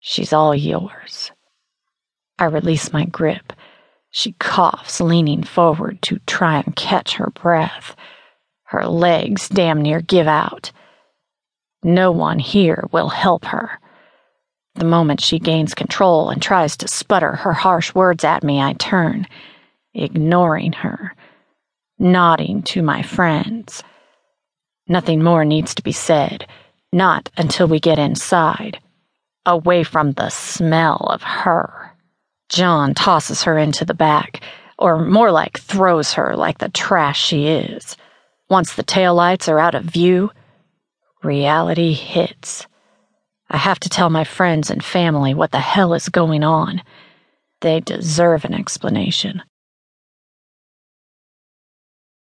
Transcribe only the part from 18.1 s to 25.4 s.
at me, I turn, ignoring her, nodding to my friends. Nothing